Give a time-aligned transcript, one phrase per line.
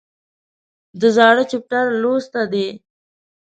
[0.99, 2.67] د زاړه چپټر لوسته دي